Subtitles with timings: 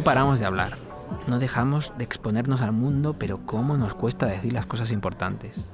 [0.00, 0.78] No paramos de hablar.
[1.26, 5.68] No dejamos de exponernos al mundo, pero cómo nos cuesta decir las cosas importantes.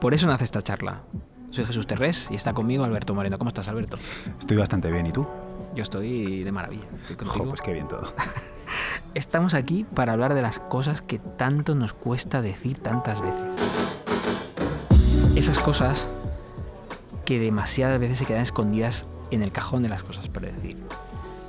[0.00, 1.02] Por eso nace esta charla.
[1.50, 3.36] Soy Jesús Terrés y está conmigo Alberto Moreno.
[3.36, 3.98] ¿Cómo estás, Alberto?
[4.40, 5.26] Estoy bastante bien, ¿y tú?
[5.74, 6.86] Yo estoy de maravilla.
[6.98, 7.44] Estoy contigo.
[7.44, 8.10] Jo, pues qué bien todo.
[9.14, 13.54] Estamos aquí para hablar de las cosas que tanto nos cuesta decir tantas veces.
[15.34, 16.08] Esas cosas
[17.26, 20.78] que demasiadas veces se quedan escondidas en el cajón de las cosas por decir.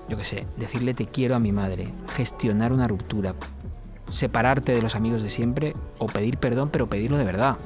[0.10, 3.36] Yo qué sé, decirle te quiero a mi madre, gestionar una ruptura,
[4.10, 7.58] separarte de los amigos de siempre o pedir perdón, pero pedirlo de verdad.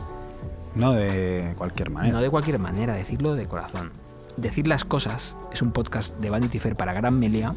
[0.76, 2.14] No de cualquier manera.
[2.14, 3.91] No de cualquier manera, decirlo de corazón.
[4.38, 7.54] Decir las cosas es un podcast de Vanity Fair para Gran Melia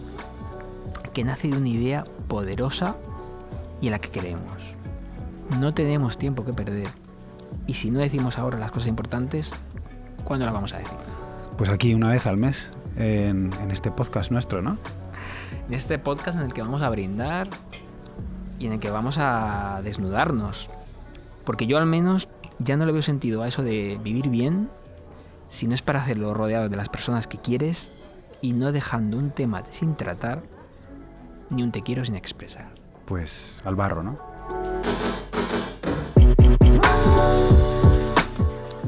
[1.15, 2.97] que nace de una idea poderosa
[3.81, 4.75] y en la que creemos.
[5.61, 6.89] No tenemos tiempo que perder.
[7.67, 9.53] Y si no decimos ahora las cosas importantes,
[10.25, 10.99] ¿cuándo las vamos a decir?
[11.57, 14.77] Pues aquí una vez al mes, en, en este podcast nuestro, ¿no?
[15.69, 17.49] En este podcast en el que vamos a brindar
[18.59, 20.69] y en el que vamos a desnudarnos.
[21.45, 24.69] Porque yo al menos ya no le veo sentido a eso de vivir bien
[25.49, 27.91] si no es para hacerlo rodeado de las personas que quieres
[28.41, 30.43] y no dejando un tema sin tratar
[31.51, 32.73] ni un te quiero sin expresar.
[33.05, 34.19] Pues al barro, ¿no?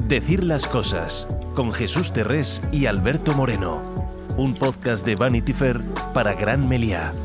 [0.07, 3.81] Decir las cosas con Jesús Terrés y Alberto Moreno.
[4.37, 5.81] Un podcast de Vanity Fair
[6.13, 7.15] para Gran Meliá.